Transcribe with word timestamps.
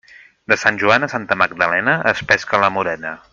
De 0.53 0.55
Sant 0.61 0.79
Joan 0.83 1.05
a 1.07 1.09
Santa 1.13 1.37
Magdalena 1.43 1.95
es 2.13 2.25
pesca 2.33 2.63
la 2.65 2.73
morena. 2.79 3.15